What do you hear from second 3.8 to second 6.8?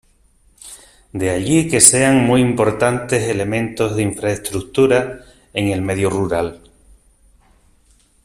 de infraestructura en el medio rural.